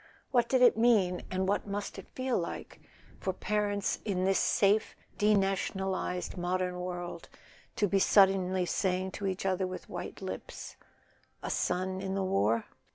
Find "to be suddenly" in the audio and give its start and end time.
7.75-8.65